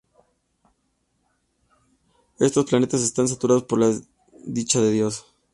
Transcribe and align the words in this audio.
Estos 2.39 2.65
planetas 2.65 3.01
están 3.03 3.27
saturados 3.27 3.65
por 3.65 3.77
la 3.79 3.93
dicha 4.47 4.81
de 4.81 4.89
Dios. 4.91 5.27